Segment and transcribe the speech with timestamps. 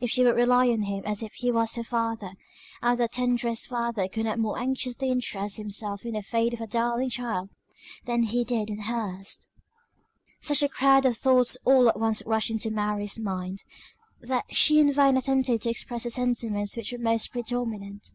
[0.00, 2.32] If she would rely on him as if he was her father;
[2.82, 6.60] and that the tenderest father could not more anxiously interest himself in the fate of
[6.60, 7.48] a darling child,
[8.04, 9.46] than he did in her's."
[10.40, 13.60] Such a crowd of thoughts all at once rushed into Mary's mind,
[14.20, 18.10] that she in vain attempted to express the sentiments which were most predominant.